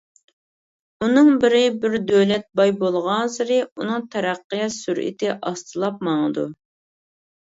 [1.05, 6.47] ئۇنىڭ بىرى، بىر دۆلەت باي بولغانسېرى، ئۇنىڭ تەرەققىيات سۈرئىتى ئاستىلاپ ماڭىدۇ.